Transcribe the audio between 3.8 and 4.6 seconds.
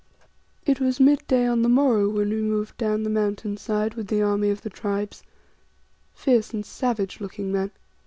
with the army